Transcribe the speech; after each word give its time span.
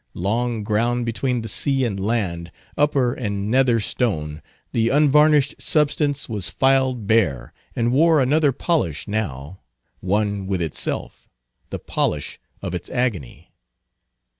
Long 0.15 0.63
ground 0.63 1.05
between 1.05 1.41
the 1.43 1.47
sea 1.47 1.85
and 1.85 1.99
land, 1.99 2.51
upper 2.75 3.13
and 3.13 3.51
nether 3.51 3.79
stone, 3.79 4.41
the 4.71 4.89
unvarnished 4.89 5.61
substance 5.61 6.27
was 6.27 6.49
filed 6.49 7.05
bare, 7.05 7.53
and 7.75 7.91
wore 7.91 8.19
another 8.19 8.51
polish 8.51 9.07
now, 9.07 9.59
one 9.99 10.47
with 10.47 10.59
itself, 10.59 11.29
the 11.69 11.77
polish 11.77 12.39
of 12.63 12.73
its 12.73 12.89
agony. 12.89 13.51